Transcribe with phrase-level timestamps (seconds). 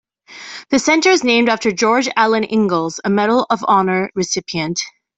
[0.71, 4.79] The center is named after George Alan Ingalls, a Medal of Honor recipient.